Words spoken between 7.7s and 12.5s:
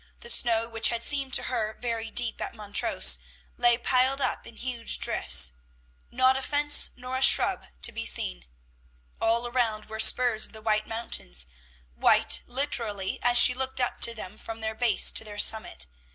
to be seen. All around were spurs of the White Mountains, white,